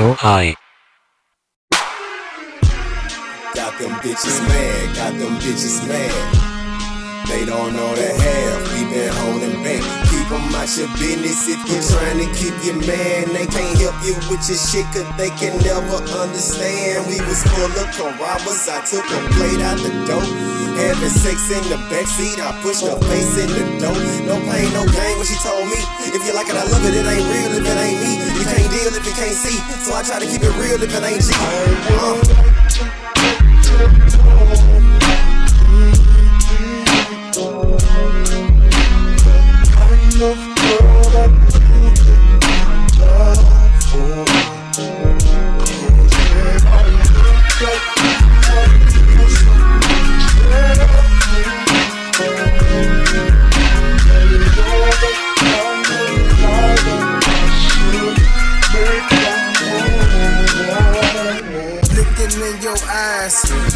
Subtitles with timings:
[0.00, 0.56] so high.
[3.54, 7.28] Got them bitches mad, got them bitches mad.
[7.28, 9.84] They don't know the half, we been holding back.
[10.08, 13.28] Keep them out your business if you're trying to keep your man.
[13.36, 17.06] They can't help you with your shit cause they can never understand.
[17.06, 20.69] We was full of robbers, I took a plate out the dope.
[20.80, 24.00] Having sex in the backseat, I pushed her face in the dope.
[24.24, 25.76] No pain, no gain, what she told me.
[26.08, 28.16] If you like it, I love it, it ain't real if it ain't me.
[28.40, 29.60] You can't deal if you can't see.
[29.84, 31.36] So I try to keep it real if it ain't G.
[34.56, 34.69] Uh.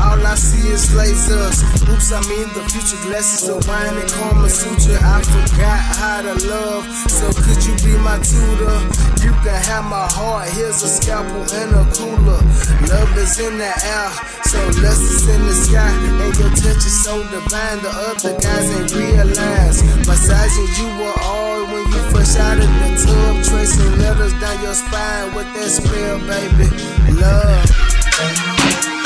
[0.00, 1.60] I see is lasers.
[1.84, 4.96] Oops, I mean the future glasses of wine and Kama Sutra.
[4.96, 8.80] I forgot how to love, so could you be my tutor?
[9.20, 12.40] You can have my heart, here's a scalpel and a cooler.
[12.88, 14.10] Love is in the air,
[14.48, 15.92] so less is in the sky.
[16.24, 19.84] And your touch is so divine, the other guys ain't realize.
[20.08, 24.74] Massaging you were all when you fresh out of the tub, tracing letters down your
[24.74, 26.72] spine with that spell, baby.
[27.20, 29.01] Love.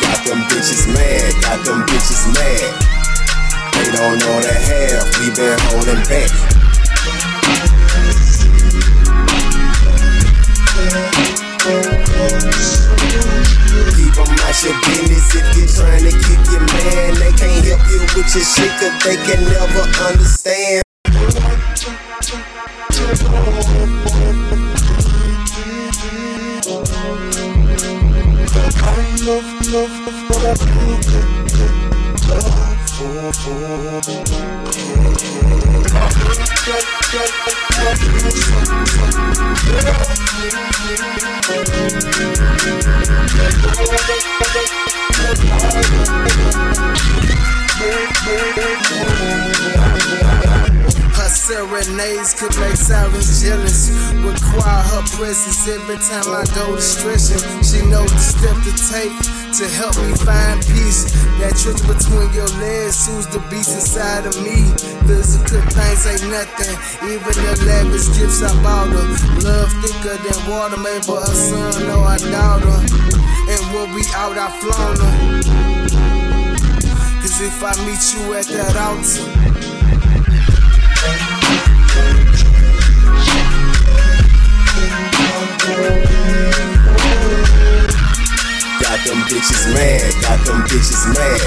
[0.00, 2.70] Got them bitches mad, got them bitches mad.
[3.74, 6.30] They don't know the half, we been holding back.
[13.96, 17.14] Keep out your business if you're trying to keep your man.
[17.14, 20.85] They can't help you with your shit cause they can never understand.
[29.76, 30.16] Her
[51.96, 53.90] serenades could make sirens jealous.
[54.20, 57.40] Require her presence every time I go to stretching.
[57.62, 59.12] She knows the step to take
[59.56, 61.08] to help me find peace.
[61.40, 64.68] That truth between your legs soothes the beast inside of me.
[65.08, 66.76] Physical things ain't nothing,
[67.08, 69.06] even the lavish gifts I bought her.
[69.40, 72.80] Love thicker than water, made for a son, I doubt her.
[73.48, 75.14] And when we out, I flown her.
[77.20, 79.36] Cause if I meet you at that altar,
[85.66, 85.74] Got
[89.02, 91.42] them bitches mad, got them bitches mad.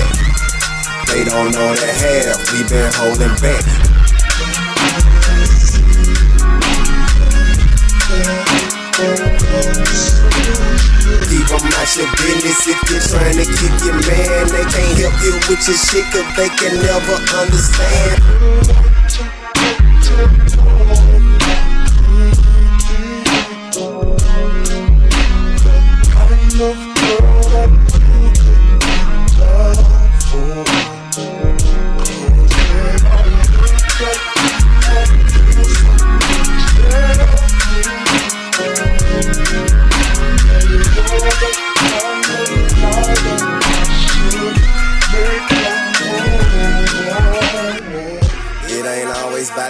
[1.07, 3.63] They don't know the half, we been holding back.
[11.29, 14.51] Keep them out your business if you're trying to keep your man.
[14.51, 18.19] They can't help you with your shit cause they can never understand.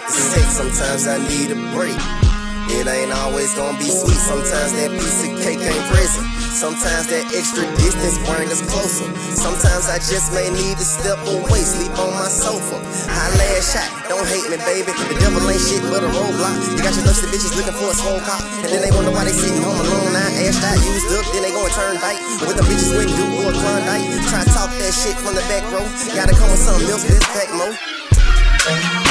[0.08, 1.98] Sometimes I need a break.
[2.70, 6.22] It ain't always gonna be sweet, sometimes that piece of cake ain't present.
[6.54, 9.10] Sometimes that extra distance bring us closer.
[9.34, 12.78] Sometimes I just may need to step away, sleep on my sofa.
[13.10, 14.94] High last shot, don't hate me, baby.
[14.94, 16.78] The devil ain't shit but a roadblock.
[16.78, 18.46] You got your thirsty bitches looking for a swole cop.
[18.62, 20.14] And then they wonder why they sitting home alone.
[20.14, 22.22] Now ass out, used up, then they go and turn bite.
[22.46, 24.06] With the bitches with do or Klondike.
[24.30, 25.86] Try to talk that shit from the back row.
[26.14, 29.09] Gotta come with something else, this pack mo.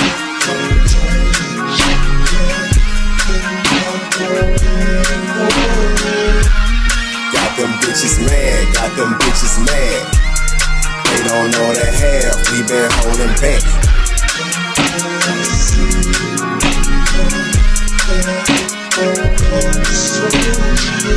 [7.98, 10.06] Bitches mad, got them bitches mad.
[11.10, 13.58] They don't know the half, we been holding back.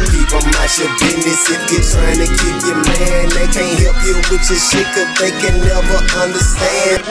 [0.10, 3.30] Keep them out your business if you're trying to keep your man.
[3.30, 7.01] They can't help you with your shit cause they can never understand.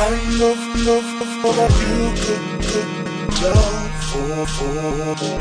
[0.00, 1.08] Kind of love
[1.56, 2.92] that you could, could
[4.08, 5.40] for, for.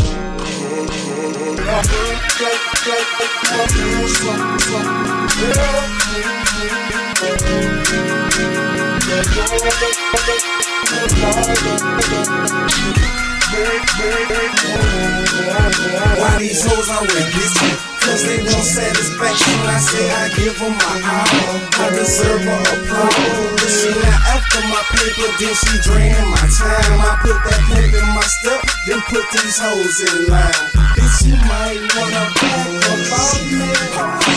[16.19, 17.88] Why these hoes always diss
[18.19, 19.56] Cause they want satisfaction.
[19.63, 21.56] I say I give them my all.
[21.71, 23.16] I deserve her applause.
[23.63, 27.00] If she not after my paper, then she draining my time.
[27.00, 30.51] I put that paper in my step, then put these hoes in line.
[31.00, 33.71] Bitch, you might wanna back up off me.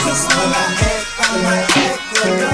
[0.07, 2.52] Cause when I act, I might act